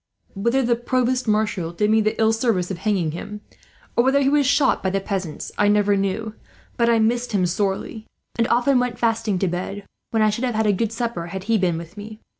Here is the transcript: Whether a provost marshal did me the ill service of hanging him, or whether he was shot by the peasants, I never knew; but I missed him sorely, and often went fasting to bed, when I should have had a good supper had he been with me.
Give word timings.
Whether 0.33 0.71
a 0.71 0.75
provost 0.75 1.27
marshal 1.27 1.71
did 1.73 1.91
me 1.91 2.01
the 2.01 2.19
ill 2.19 2.33
service 2.33 2.71
of 2.71 2.79
hanging 2.79 3.11
him, 3.11 3.41
or 3.95 4.03
whether 4.03 4.19
he 4.23 4.29
was 4.29 4.47
shot 4.47 4.81
by 4.81 4.89
the 4.89 4.99
peasants, 4.99 5.51
I 5.59 5.67
never 5.67 5.95
knew; 5.95 6.33
but 6.75 6.89
I 6.89 6.97
missed 6.97 7.33
him 7.33 7.45
sorely, 7.45 8.07
and 8.35 8.47
often 8.47 8.79
went 8.79 8.97
fasting 8.97 9.37
to 9.37 9.47
bed, 9.47 9.83
when 10.09 10.23
I 10.23 10.31
should 10.31 10.43
have 10.43 10.55
had 10.55 10.65
a 10.65 10.73
good 10.73 10.91
supper 10.91 11.27
had 11.27 11.43
he 11.43 11.59
been 11.59 11.77
with 11.77 11.97
me. 11.97 12.19